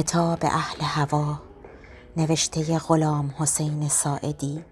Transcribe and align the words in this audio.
کتاب 0.00 0.38
اهل 0.42 0.82
هوا 0.82 1.38
نوشته 2.16 2.78
غلام 2.78 3.34
حسین 3.38 3.88
ساعدی 3.88 4.64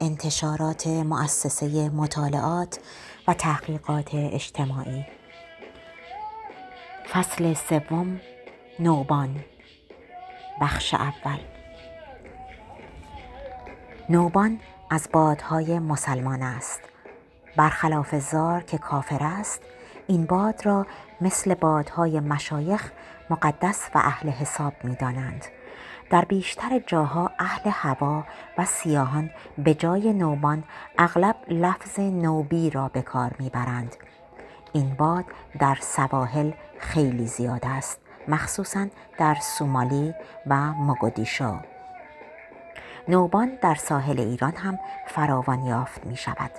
انتشارات 0.00 0.86
مؤسسه 0.86 1.88
مطالعات 1.88 2.78
و 3.28 3.34
تحقیقات 3.34 4.14
اجتماعی. 4.14 5.04
فصل 7.12 7.54
سوم 7.54 8.20
نوبان 8.78 9.44
بخش 10.60 10.94
اول. 10.94 11.38
نوبان 14.08 14.60
از 14.90 15.08
بادهای 15.12 15.78
مسلمان 15.78 16.42
است. 16.42 16.80
برخلاف 17.56 18.14
زار 18.14 18.62
که 18.62 18.78
کافر 18.78 19.22
است 19.22 19.62
این 20.06 20.26
باد 20.26 20.66
را 20.66 20.86
مثل 21.20 21.54
بادهای 21.54 22.20
مشایخ 22.20 22.92
مقدس 23.30 23.90
و 23.94 23.98
اهل 23.98 24.30
حساب 24.30 24.72
می 24.84 24.94
دانند. 24.94 25.44
در 26.10 26.24
بیشتر 26.24 26.78
جاها 26.86 27.30
اهل 27.38 27.70
هوا 27.70 28.24
و 28.58 28.64
سیاهان 28.64 29.30
به 29.58 29.74
جای 29.74 30.12
نوبان 30.12 30.64
اغلب 30.98 31.36
لفظ 31.48 32.00
نوبی 32.00 32.70
را 32.70 32.88
به 32.88 33.02
کار 33.02 33.30
می‌برند. 33.38 33.96
این 34.72 34.94
باد 34.94 35.24
در 35.58 35.78
سواحل 35.80 36.50
خیلی 36.78 37.26
زیاد 37.26 37.62
است 37.64 38.00
مخصوصا 38.28 38.86
در 39.18 39.34
سومالی 39.34 40.14
و 40.46 40.72
مگودیشو 40.72 41.58
نوبان 43.08 43.58
در 43.62 43.74
ساحل 43.74 44.20
ایران 44.20 44.56
هم 44.56 44.78
فراوان 45.06 45.62
یافت 45.62 46.06
می 46.06 46.16
شود. 46.16 46.50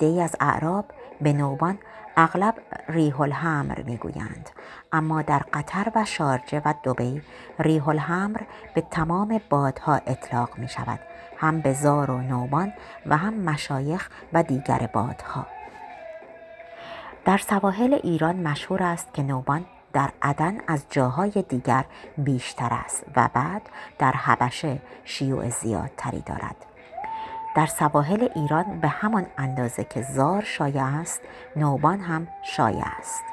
ای 0.00 0.20
از 0.20 0.36
اعراب 0.40 0.84
به 1.22 1.32
نوبان 1.32 1.78
اغلب 2.16 2.54
ریح 2.88 3.20
الحمر 3.20 3.82
می‌گویند. 3.82 4.50
اما 4.92 5.22
در 5.22 5.42
قطر 5.52 5.92
و 5.94 6.04
شارجه 6.04 6.62
و 6.64 6.74
دبی 6.84 7.22
ریح 7.58 7.88
الحمر 7.88 8.40
به 8.74 8.80
تمام 8.80 9.40
بادها 9.50 9.94
اطلاق 9.94 10.58
می 10.58 10.68
شود 10.68 11.00
هم 11.36 11.60
به 11.60 11.72
زار 11.72 12.10
و 12.10 12.18
نوبان 12.18 12.72
و 13.06 13.16
هم 13.16 13.34
مشایخ 13.34 14.10
و 14.32 14.42
دیگر 14.42 14.88
بادها. 14.92 15.46
در 17.24 17.38
سواحل 17.38 17.94
ایران 17.94 18.36
مشهور 18.36 18.82
است 18.82 19.14
که 19.14 19.22
نوبان 19.22 19.64
در 19.92 20.10
عدن 20.22 20.58
از 20.66 20.84
جاهای 20.90 21.44
دیگر 21.48 21.84
بیشتر 22.18 22.68
است 22.72 23.04
و 23.16 23.28
بعد 23.34 23.62
در 23.98 24.12
حبشه 24.12 24.78
شیوع 25.04 25.48
زیادتری 25.48 26.20
دارد. 26.20 26.56
در 27.54 27.66
سواحل 27.66 28.28
ایران 28.34 28.80
به 28.80 28.88
همان 28.88 29.26
اندازه 29.38 29.84
که 29.84 30.02
زار 30.02 30.42
شایع 30.42 30.84
است 30.84 31.20
نوبان 31.56 32.00
هم 32.00 32.28
شایع 32.42 32.84
است. 32.98 33.24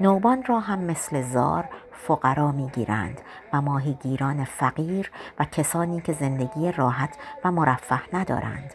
نوبان 0.00 0.44
را 0.44 0.60
هم 0.60 0.78
مثل 0.78 1.22
زار 1.22 1.64
فقرا 1.92 2.52
می‌گیرند 2.52 3.20
و 3.52 3.60
ماهیگیران 3.60 4.44
فقیر 4.44 5.10
و 5.38 5.44
کسانی 5.44 6.00
که 6.00 6.12
زندگی 6.12 6.72
راحت 6.72 7.16
و 7.44 7.50
مرفه 7.50 8.00
ندارند. 8.16 8.74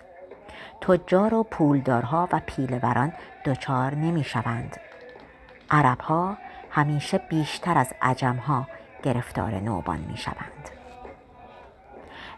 تجار 0.81 1.33
و 1.33 1.43
پولدارها 1.43 2.29
و 2.31 2.41
پیلوران 2.45 3.13
دچار 3.45 3.95
نمی‌شوند. 3.95 4.77
عربها 5.71 6.37
همیشه 6.71 7.17
بیشتر 7.17 7.77
از 7.77 7.93
عجمها 8.01 8.67
گرفتار 9.03 9.51
نوبان 9.51 9.99
می‌شوند. 9.99 10.69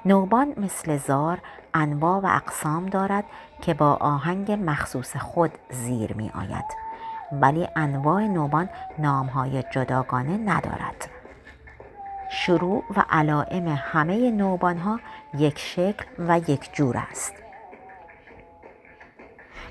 نوبان 0.06 0.54
مثل 0.58 0.98
زار 0.98 1.40
انواع 1.74 2.20
و 2.20 2.26
اقسام 2.26 2.86
دارد 2.86 3.24
که 3.62 3.74
با 3.74 3.94
آهنگ 3.94 4.52
مخصوص 4.52 5.18
خود 5.18 5.52
زیر 5.70 6.14
می 6.14 6.32
آید. 6.36 6.66
ولی 7.32 7.68
انواع 7.76 8.22
نوبان 8.22 8.70
نامهای 9.00 9.64
جداگانه 9.72 10.38
ندارد. 10.38 11.10
شروع 12.32 12.84
و 12.98 13.06
علائم 13.10 13.68
همه 13.68 14.32
نوبان 14.32 14.78
ها 14.78 15.00
یک 15.38 15.60
شکل 15.60 16.06
و 16.20 16.40
یک 16.40 16.74
جور 16.74 16.98
است. 16.98 17.34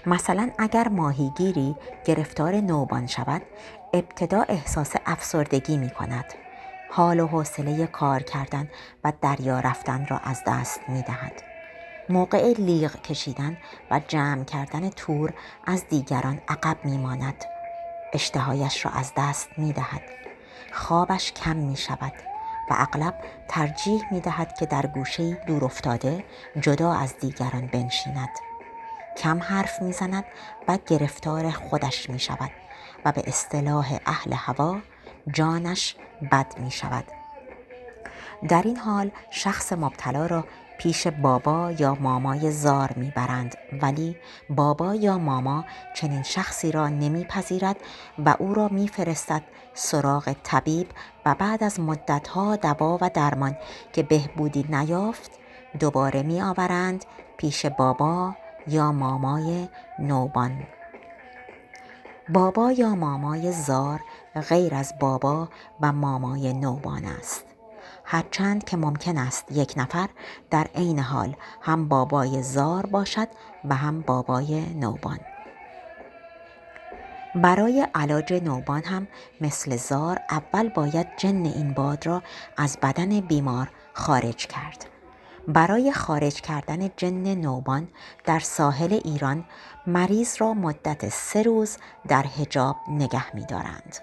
مثلا 0.06 0.50
اگر 0.58 0.88
ماهیگیری 0.88 1.76
گرفتار 2.04 2.54
نوبان 2.54 3.06
شود 3.06 3.42
ابتدا 3.94 4.42
احساس 4.42 4.94
افسردگی 5.06 5.78
می 5.78 5.90
کند. 5.90 6.24
حال 6.92 7.20
و 7.20 7.26
حوصله 7.26 7.86
کار 7.86 8.22
کردن 8.22 8.68
و 9.04 9.12
دریا 9.20 9.60
رفتن 9.60 10.06
را 10.06 10.18
از 10.18 10.42
دست 10.46 10.80
می 10.88 11.02
دهد. 11.02 11.42
موقع 12.08 12.52
لیغ 12.52 13.02
کشیدن 13.02 13.56
و 13.90 14.00
جمع 14.08 14.44
کردن 14.44 14.90
تور 14.90 15.32
از 15.66 15.88
دیگران 15.88 16.40
عقب 16.48 16.76
می 16.84 16.98
ماند. 16.98 17.44
اشتهایش 18.12 18.84
را 18.84 18.90
از 18.90 19.12
دست 19.16 19.48
می 19.56 19.72
دهد. 19.72 20.02
خوابش 20.72 21.32
کم 21.32 21.56
می 21.56 21.76
شود 21.76 22.12
و 22.70 22.74
اغلب 22.78 23.14
ترجیح 23.48 24.02
می 24.12 24.20
دهد 24.20 24.54
که 24.58 24.66
در 24.66 24.86
گوشه 24.86 25.34
دور 25.34 25.64
افتاده 25.64 26.24
جدا 26.60 26.92
از 26.92 27.18
دیگران 27.18 27.66
بنشیند. 27.66 28.30
کم 29.16 29.42
حرف 29.42 29.82
می 29.82 29.92
زند 29.92 30.24
و 30.68 30.78
گرفتار 30.86 31.50
خودش 31.50 32.10
می 32.10 32.18
شود 32.18 32.50
و 33.04 33.12
به 33.12 33.22
اصطلاح 33.26 33.98
اهل 34.06 34.32
هوا 34.32 34.76
جانش 35.32 35.96
بد 36.32 36.58
می 36.58 36.70
شود. 36.70 37.04
در 38.48 38.62
این 38.62 38.76
حال 38.76 39.10
شخص 39.30 39.72
مبتلا 39.72 40.26
را 40.26 40.44
پیش 40.78 41.06
بابا 41.06 41.72
یا 41.72 41.94
مامای 42.00 42.50
زار 42.50 42.92
می‌برند 42.96 43.54
ولی 43.82 44.16
بابا 44.50 44.94
یا 44.94 45.18
ماما 45.18 45.64
چنین 45.96 46.22
شخصی 46.22 46.72
را 46.72 46.88
نمیپذیرد 46.88 47.76
و 48.18 48.34
او 48.38 48.54
را 48.54 48.68
میفرستد 48.68 49.42
سراغ 49.74 50.34
طبیب 50.42 50.86
و 51.26 51.34
بعد 51.34 51.64
از 51.64 51.80
مدتها 51.80 52.56
دوا 52.56 52.98
و 53.00 53.10
درمان 53.14 53.56
که 53.92 54.02
بهبودی 54.02 54.66
نیافت 54.68 55.30
دوباره 55.80 56.22
می 56.22 56.42
آورند 56.42 57.04
پیش 57.36 57.66
بابا 57.66 58.34
یا 58.66 58.92
مامای 58.92 59.68
نوبان 59.98 60.62
بابا 62.32 62.72
یا 62.72 62.94
مامای 62.94 63.52
زار 63.52 64.00
غیر 64.48 64.74
از 64.74 64.94
بابا 65.00 65.48
و 65.80 65.92
مامای 65.92 66.52
نوبان 66.52 67.04
است. 67.04 67.44
هرچند 68.04 68.64
که 68.64 68.76
ممکن 68.76 69.18
است 69.18 69.52
یک 69.52 69.74
نفر 69.76 70.08
در 70.50 70.66
عین 70.74 70.98
حال 70.98 71.36
هم 71.62 71.88
بابای 71.88 72.42
زار 72.42 72.86
باشد 72.86 73.28
و 73.64 73.74
هم 73.74 74.00
بابای 74.00 74.74
نوبان. 74.74 75.18
برای 77.34 77.86
علاج 77.94 78.32
نوبان 78.32 78.82
هم 78.84 79.06
مثل 79.40 79.76
زار 79.76 80.18
اول 80.30 80.68
باید 80.68 81.06
جن 81.16 81.44
این 81.44 81.74
باد 81.74 82.06
را 82.06 82.22
از 82.56 82.78
بدن 82.82 83.20
بیمار 83.20 83.70
خارج 83.92 84.46
کرد. 84.46 84.86
برای 85.48 85.92
خارج 85.92 86.40
کردن 86.40 86.90
جن 86.96 87.34
نوبان 87.34 87.88
در 88.24 88.38
ساحل 88.38 88.92
ایران 89.04 89.44
مریض 89.86 90.36
را 90.38 90.54
مدت 90.54 91.08
سه 91.08 91.42
روز 91.42 91.76
در 92.08 92.22
حجاب 92.22 92.76
نگه 92.88 93.36
می 93.36 93.46
دارند. 93.46 93.96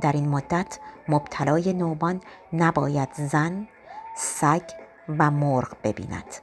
در 0.00 0.12
این 0.12 0.28
مدت 0.28 0.78
مبتلای 1.08 1.72
نوبان 1.72 2.20
نباید 2.52 3.08
زن، 3.12 3.68
سگ 4.16 4.62
و 5.08 5.30
مرغ 5.30 5.76
ببیند. 5.84 6.34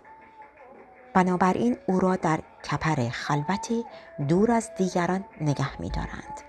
بنابراین 1.13 1.77
او 1.87 1.99
را 1.99 2.15
در 2.15 2.39
کپر 2.71 3.09
خلوتی 3.09 3.85
دور 4.27 4.51
از 4.51 4.71
دیگران 4.77 5.25
نگه 5.41 5.81
می 5.81 5.89
دارند. 5.89 6.48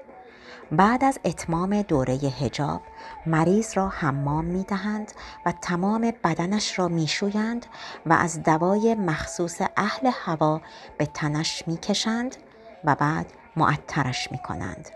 بعد 0.72 1.04
از 1.04 1.19
اتمام 1.25 1.82
دوره 1.82 2.14
هجاب 2.14 2.82
مریض 3.26 3.76
را 3.76 3.88
حمام 3.88 4.44
می 4.44 4.62
دهند 4.62 5.12
و 5.47 5.53
تمام 5.53 6.12
بدنش 6.25 6.78
را 6.78 6.88
می 6.88 7.06
شویند 7.06 7.66
و 8.06 8.12
از 8.12 8.42
دوای 8.42 8.94
مخصوص 8.94 9.60
اهل 9.76 10.10
هوا 10.14 10.60
به 10.98 11.06
تنش 11.06 11.62
می 11.66 11.76
کشند 11.76 12.36
و 12.84 12.94
بعد 12.94 13.26
معطرش 13.56 14.32
می 14.32 14.38
کنند. 14.38 14.91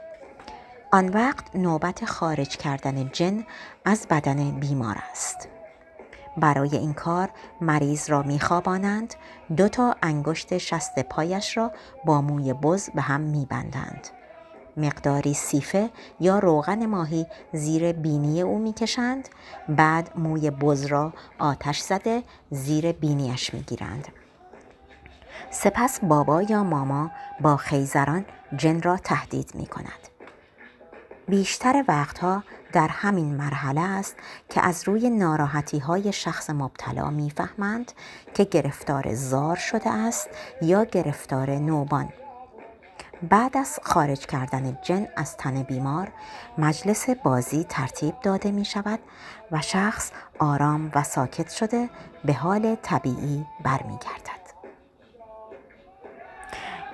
آن 0.93 1.09
وقت 1.09 1.57
نوبت 1.57 2.05
خارج 2.05 2.57
کردن 2.57 3.11
جن 3.13 3.45
از 3.85 4.07
بدن 4.11 4.51
بیمار 4.51 4.97
است. 5.11 5.49
برای 6.37 6.77
این 6.77 6.95
کار 6.95 7.31
مریض 7.61 8.11
را 8.11 8.23
میخوابانند 8.23 9.15
دو 9.57 9.69
تا 9.69 9.97
انگشت 10.03 10.59
شست 10.59 10.99
پایش 10.99 11.57
را 11.57 11.73
با 12.05 12.21
موی 12.21 12.53
بز 12.53 12.91
به 12.91 13.03
هم 13.03 13.21
میبندند 13.21 14.09
مقداری 14.77 15.35
سیفه 15.35 15.91
یا 16.21 16.39
روغن 16.39 16.87
ماهی 16.87 17.27
زیر 17.53 17.93
بینی 17.93 18.43
او 18.43 18.59
می‌کشند. 18.59 19.29
بعد 19.69 20.11
موی 20.19 20.51
بز 20.51 20.87
را 20.87 21.13
آتش 21.39 21.81
زده 21.81 22.23
زیر 22.51 22.93
بینیش 22.93 23.55
می‌گیرند. 23.55 24.09
سپس 25.51 26.01
بابا 26.03 26.43
یا 26.43 26.65
ماما 26.65 27.11
با 27.41 27.57
خیزران 27.57 28.25
جن 28.57 28.83
را 28.83 28.97
تهدید 28.97 29.51
می 29.55 29.67
کند. 29.67 30.09
بیشتر 31.29 31.85
وقتها 31.89 32.45
در 32.73 32.89
همین 32.89 33.37
مرحله 33.37 33.81
است 33.81 34.17
که 34.49 34.61
از 34.67 34.89
روی 34.89 35.11
ناراحتی 35.11 35.79
های 35.79 36.13
شخص 36.13 36.51
مبتلا 36.51 37.11
می‌فهمند 37.11 37.93
که 38.35 38.45
گرفتار 38.45 39.15
زار 39.15 39.57
شده 39.57 39.91
است 39.91 40.29
یا 40.63 40.85
گرفتار 40.85 41.51
نوبان. 41.51 42.09
بعد 43.23 43.57
از 43.57 43.81
خارج 43.83 44.27
کردن 44.27 44.79
جن 44.83 45.09
از 45.17 45.37
تن 45.37 45.63
بیمار 45.63 46.09
مجلس 46.59 47.11
بازی 47.11 47.65
ترتیب 47.65 48.15
داده 48.23 48.51
می 48.51 48.65
شود 48.65 48.99
و 49.53 49.61
شخص 49.61 50.11
آرام 50.39 50.91
و 50.95 51.03
ساکت 51.03 51.51
شده 51.51 51.91
به 52.25 52.33
حال 52.33 52.77
طبیعی 52.83 53.47
برمیگردد. 53.65 54.45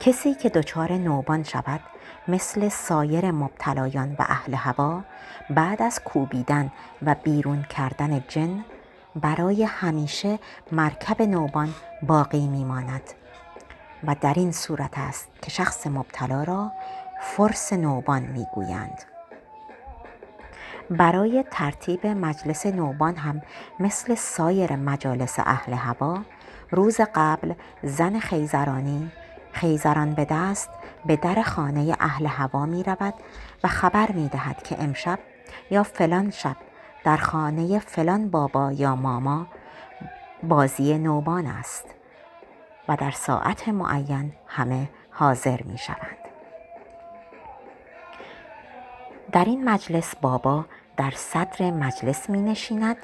کسی 0.00 0.34
که 0.34 0.48
دچار 0.48 0.92
نوبان 0.92 1.42
شود 1.42 1.80
مثل 2.28 2.68
سایر 2.68 3.30
مبتلایان 3.30 4.16
و 4.18 4.22
اهل 4.28 4.54
هوا 4.54 5.02
بعد 5.50 5.82
از 5.82 6.00
کوبیدن 6.04 6.72
و 7.02 7.14
بیرون 7.22 7.62
کردن 7.62 8.24
جن 8.28 8.64
برای 9.16 9.62
همیشه 9.62 10.38
مرکب 10.72 11.22
نوبان 11.22 11.74
باقی 12.02 12.46
میماند 12.46 13.02
و 14.04 14.16
در 14.20 14.34
این 14.36 14.52
صورت 14.52 14.98
است 14.98 15.28
که 15.42 15.50
شخص 15.50 15.86
مبتلا 15.86 16.42
را 16.42 16.72
فرس 17.20 17.72
نوبان 17.72 18.22
می‌گویند. 18.22 19.02
برای 20.90 21.44
ترتیب 21.50 22.06
مجلس 22.06 22.66
نوبان 22.66 23.16
هم 23.16 23.42
مثل 23.80 24.14
سایر 24.14 24.76
مجالس 24.76 25.38
اهل 25.38 25.72
هوا 25.72 26.18
روز 26.70 27.00
قبل 27.14 27.54
زن 27.82 28.18
خیزرانی 28.18 29.10
خیزران 29.52 30.14
به 30.14 30.26
دست 30.30 30.70
به 31.06 31.16
در 31.16 31.42
خانه 31.42 31.96
اهل 32.00 32.26
هوا 32.26 32.66
می 32.66 32.82
رود 32.82 33.14
و 33.64 33.68
خبر 33.68 34.12
می 34.12 34.28
دهد 34.28 34.62
که 34.62 34.82
امشب 34.82 35.18
یا 35.70 35.82
فلان 35.82 36.30
شب 36.30 36.56
در 37.04 37.16
خانه 37.16 37.78
فلان 37.78 38.30
بابا 38.30 38.72
یا 38.72 38.96
ماما 38.96 39.46
بازی 40.42 40.98
نوبان 40.98 41.46
است. 41.46 41.84
و 42.88 42.96
در 42.96 43.10
ساعت 43.10 43.68
معین 43.68 44.32
همه 44.46 44.88
حاضر 45.10 45.62
می 45.62 45.78
شوند. 45.78 46.16
در 49.32 49.44
این 49.44 49.68
مجلس 49.68 50.16
بابا 50.16 50.64
در 50.96 51.10
صدر 51.10 51.70
مجلس 51.70 52.30
می 52.30 52.42
نشیند 52.42 52.96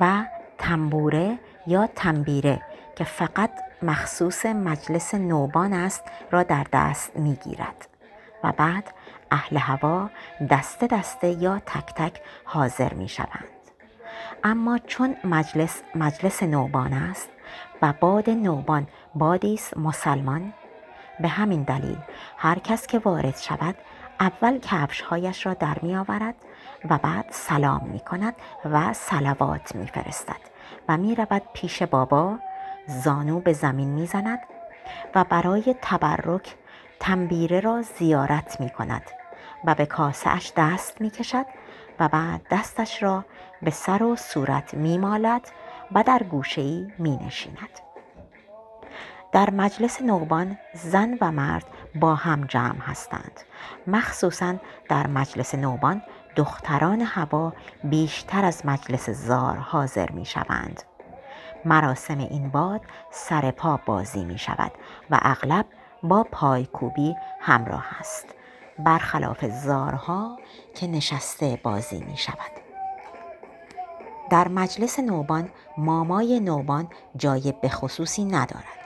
و 0.00 0.24
تنبوره 0.58 1.38
یا 1.66 1.86
تنبیره 1.86 2.62
که 2.96 3.04
فقط 3.04 3.50
مخصوص 3.82 4.46
مجلس 4.46 5.14
نوبان 5.14 5.72
است 5.72 6.04
را 6.30 6.42
در 6.42 6.66
دست 6.72 7.16
می 7.16 7.34
گیرد 7.34 7.88
و 8.44 8.52
بعد 8.52 8.84
اهل 9.30 9.56
هوا 9.56 10.10
دسته 10.50 10.86
دسته 10.86 11.28
یا 11.28 11.58
تک 11.58 11.94
تک 11.94 12.20
حاضر 12.44 12.94
می 12.94 13.08
شوند. 13.08 13.48
اما 14.44 14.78
چون 14.78 15.16
مجلس 15.24 15.82
مجلس 15.94 16.42
نوبان 16.42 16.92
است 16.92 17.28
و 17.82 17.92
باد 18.00 18.30
نوبان 18.30 18.86
بادی 19.14 19.54
است 19.54 19.76
مسلمان 19.76 20.52
به 21.20 21.28
همین 21.28 21.62
دلیل 21.62 21.98
هر 22.36 22.58
کس 22.58 22.86
که 22.86 22.98
وارد 22.98 23.36
شود 23.36 23.74
اول 24.20 24.58
کفشهایش 24.58 25.46
را 25.46 25.54
در 25.54 25.78
می 25.82 25.96
آورد 25.96 26.34
و 26.90 26.98
بعد 26.98 27.26
سلام 27.30 27.88
می 27.92 28.00
کند 28.00 28.34
و 28.64 28.92
سلوات 28.92 29.74
می 29.74 29.86
فرستد 29.86 30.40
و 30.88 30.96
می 30.96 31.14
رود 31.14 31.42
پیش 31.52 31.82
بابا 31.82 32.38
زانو 32.86 33.40
به 33.40 33.52
زمین 33.52 33.88
می 33.88 34.06
زند 34.06 34.40
و 35.14 35.24
برای 35.24 35.74
تبرک 35.82 36.54
تنبیره 37.00 37.60
را 37.60 37.82
زیارت 37.82 38.60
می 38.60 38.70
کند 38.70 39.02
و 39.64 39.74
به 39.74 39.86
کاسهش 39.86 40.52
دست 40.56 41.00
می 41.00 41.10
کشد 41.10 41.46
و 42.00 42.08
بعد 42.08 42.40
دستش 42.50 43.02
را 43.02 43.24
به 43.62 43.70
سر 43.70 44.02
و 44.02 44.16
صورت 44.16 44.74
می 44.74 44.98
مالد 44.98 45.48
و 45.92 46.02
در 46.02 46.22
گوشه 46.22 46.60
ای 46.60 46.92
می 46.98 47.16
نشیند. 47.16 47.89
در 49.32 49.50
مجلس 49.50 50.02
نوبان 50.02 50.58
زن 50.74 51.18
و 51.20 51.32
مرد 51.32 51.64
با 51.94 52.14
هم 52.14 52.44
جمع 52.44 52.80
هستند. 52.80 53.40
مخصوصا 53.86 54.54
در 54.88 55.06
مجلس 55.06 55.54
نوبان 55.54 56.02
دختران 56.36 57.00
هوا 57.00 57.52
بیشتر 57.84 58.44
از 58.44 58.66
مجلس 58.66 59.10
زار 59.10 59.56
حاضر 59.56 60.10
می 60.10 60.24
شوند 60.24 60.82
مراسم 61.64 62.18
این 62.18 62.48
باد 62.50 62.80
سر 63.10 63.50
پا 63.50 63.80
بازی 63.86 64.24
می 64.24 64.38
شود 64.38 64.72
و 65.10 65.18
اغلب 65.22 65.66
با 66.02 66.26
پایکوبی 66.32 67.16
همراه 67.40 67.86
است. 68.00 68.26
برخلاف 68.78 69.44
زارها 69.44 70.38
که 70.74 70.86
نشسته 70.86 71.60
بازی 71.62 72.04
می 72.04 72.16
شود 72.16 72.52
در 74.30 74.48
مجلس 74.48 74.98
نوبان 74.98 75.48
مامای 75.78 76.40
نوبان 76.40 76.88
جای 77.16 77.54
بخصوصی 77.62 78.24
ندارد. 78.24 78.79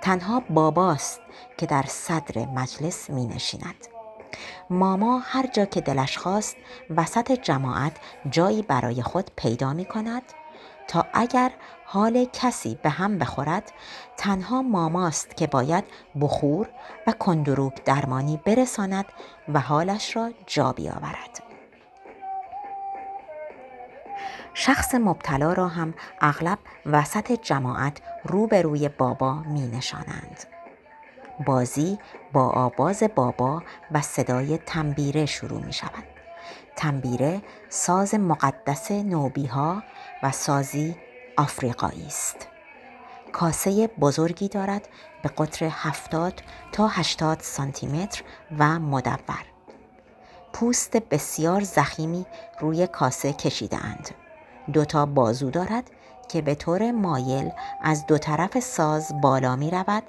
تنها 0.00 0.40
باباست 0.50 1.20
که 1.58 1.66
در 1.66 1.84
صدر 1.88 2.46
مجلس 2.46 3.10
می 3.10 3.26
نشیند 3.26 3.86
ماما 4.70 5.18
هر 5.18 5.46
جا 5.46 5.64
که 5.64 5.80
دلش 5.80 6.18
خواست 6.18 6.56
وسط 6.96 7.32
جماعت 7.32 7.96
جایی 8.30 8.62
برای 8.62 9.02
خود 9.02 9.30
پیدا 9.36 9.72
می 9.72 9.84
کند 9.84 10.22
تا 10.88 11.06
اگر 11.12 11.52
حال 11.84 12.26
کسی 12.32 12.78
به 12.82 12.90
هم 12.90 13.18
بخورد 13.18 13.72
تنها 14.16 14.62
ماماست 14.62 15.36
که 15.36 15.46
باید 15.46 15.84
بخور 16.20 16.68
و 17.06 17.12
کندروک 17.12 17.84
درمانی 17.84 18.40
برساند 18.44 19.04
و 19.48 19.60
حالش 19.60 20.16
را 20.16 20.30
جا 20.46 20.72
بیاورد. 20.72 21.49
شخص 24.54 24.94
مبتلا 24.94 25.52
را 25.52 25.68
هم 25.68 25.94
اغلب 26.20 26.58
وسط 26.86 27.32
جماعت 27.32 27.98
روبروی 28.24 28.88
بابا 28.88 29.34
می 29.34 29.66
نشانند. 29.66 30.44
بازی 31.46 31.98
با 32.32 32.48
آواز 32.48 33.02
بابا 33.14 33.62
و 33.92 34.00
صدای 34.00 34.58
تنبیره 34.58 35.26
شروع 35.26 35.64
می 35.64 35.72
شود. 35.72 36.04
تنبیره 36.76 37.42
ساز 37.68 38.14
مقدس 38.14 38.90
نوبی 38.90 39.46
ها 39.46 39.82
و 40.22 40.32
سازی 40.32 40.96
آفریقایی 41.36 42.06
است. 42.06 42.48
کاسه 43.32 43.86
بزرگی 43.86 44.48
دارد 44.48 44.88
به 45.22 45.28
قطر 45.28 45.68
70 45.72 46.42
تا 46.72 46.88
80 46.88 47.40
سانتی 47.40 47.86
متر 47.86 48.22
و 48.58 48.78
مدور. 48.78 49.49
پوست 50.52 50.96
بسیار 50.96 51.60
زخیمی 51.60 52.26
روی 52.60 52.86
کاسه 52.86 53.32
کشیده 53.32 53.84
اند. 53.84 54.10
دو 54.72 54.84
تا 54.84 55.06
بازو 55.06 55.50
دارد 55.50 55.90
که 56.28 56.42
به 56.42 56.54
طور 56.54 56.90
مایل 56.90 57.50
از 57.82 58.06
دو 58.06 58.18
طرف 58.18 58.60
ساز 58.60 59.20
بالا 59.20 59.56
می 59.56 59.70
رود 59.70 60.02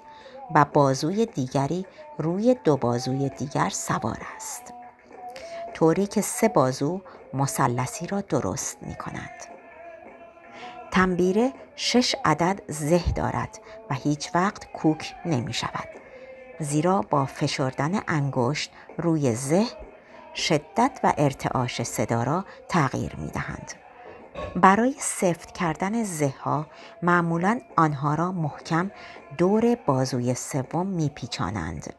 و 0.55 0.65
بازوی 0.73 1.25
دیگری 1.25 1.85
روی 2.17 2.55
دو 2.63 2.77
بازوی 2.77 3.29
دیگر 3.29 3.69
سوار 3.69 4.17
است. 4.35 4.73
طوری 5.73 6.07
که 6.07 6.21
سه 6.21 6.47
بازو 6.47 7.01
مثلثی 7.33 8.07
را 8.07 8.21
درست 8.21 8.77
می 8.81 8.95
کنند. 8.95 9.45
تنبیره 10.91 11.53
شش 11.75 12.15
عدد 12.25 12.61
زه 12.67 13.11
دارد 13.15 13.59
و 13.89 13.93
هیچ 13.93 14.35
وقت 14.35 14.71
کوک 14.71 15.13
نمی 15.25 15.53
شود. 15.53 15.87
زیرا 16.59 17.01
با 17.01 17.25
فشردن 17.25 18.01
انگشت 18.07 18.71
روی 18.97 19.35
زه 19.35 19.65
شدت 20.35 20.99
و 21.03 21.13
ارتعاش 21.17 21.83
صدا 21.83 22.23
را 22.23 22.45
تغییر 22.69 23.15
می 23.15 23.27
دهند. 23.27 23.71
برای 24.55 24.95
سفت 24.99 25.51
کردن 25.51 26.03
زه 26.03 26.33
ها 26.43 26.67
معمولا 27.01 27.59
آنها 27.77 28.15
را 28.15 28.31
محکم 28.31 28.91
دور 29.37 29.75
بازوی 29.85 30.33
سوم 30.33 30.87
میپیچانند. 30.87 31.93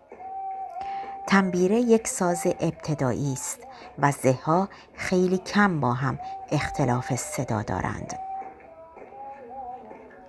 تنبیره 1.26 1.80
یک 1.80 2.08
ساز 2.08 2.46
ابتدایی 2.60 3.32
است 3.32 3.58
و 3.98 4.12
زه 4.12 4.38
ها 4.44 4.68
خیلی 4.94 5.38
کم 5.38 5.80
با 5.80 5.92
هم 5.92 6.18
اختلاف 6.52 7.14
صدا 7.14 7.62
دارند. 7.62 8.18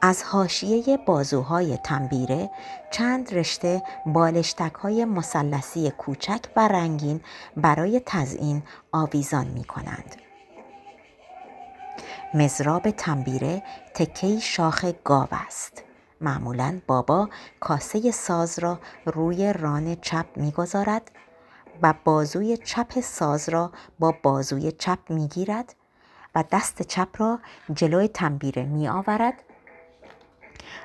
از 0.06 0.24
حاشیه 0.24 0.98
بازوهای 0.98 1.78
تنبیره 1.78 2.50
چند 2.92 3.34
رشته 3.34 3.84
بالشتک 4.06 4.74
های 4.74 5.06
مسلسی 5.06 5.92
کوچک 5.92 6.40
و 6.56 6.68
رنگین 6.68 7.22
برای 7.58 8.02
تزئین 8.06 8.64
آویزان 8.92 9.48
می 9.48 9.64
کنند. 9.64 10.16
مزراب 12.34 12.92
تنبیره 12.92 13.64
تکهی 13.94 14.42
شاخ 14.42 14.86
گاو 15.04 15.28
است. 15.32 15.84
معمولا 16.22 16.82
بابا 16.88 17.30
کاسه 17.60 18.12
ساز 18.12 18.60
را 18.60 18.80
روی 19.06 19.54
ران 19.54 19.96
چپ 19.96 20.26
می‌گذارد 20.36 21.12
و 21.82 21.94
بازوی 22.04 22.58
چپ 22.58 23.00
ساز 23.00 23.50
را 23.50 23.72
با 24.00 24.16
بازوی 24.24 24.72
چپ 24.72 25.00
می‌گیرد 25.10 25.76
و 26.36 26.44
دست 26.52 26.82
چپ 26.82 27.10
را 27.18 27.40
جلوی 27.74 28.08
تنبیره 28.08 28.64
می 28.64 28.88
آورد 28.88 29.44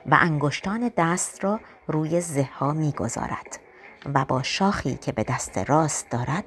و 0.06 0.18
انگشتان 0.20 0.90
دست 0.96 1.44
را 1.44 1.60
روی 1.86 2.20
زها 2.20 2.72
می 2.72 2.92
گذارد 2.92 3.58
و 4.14 4.24
با 4.24 4.42
شاخی 4.42 4.94
که 4.94 5.12
به 5.12 5.24
دست 5.24 5.58
راست 5.58 6.10
دارد 6.10 6.44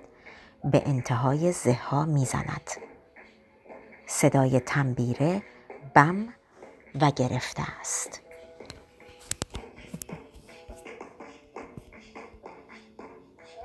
به 0.63 0.83
انتهای 0.85 1.51
زها 1.51 2.05
می 2.05 2.25
زند. 2.25 2.69
صدای 4.07 4.59
تنبیره 4.59 5.41
بم 5.95 6.27
و 7.01 7.11
گرفته 7.11 7.63
است 7.79 8.21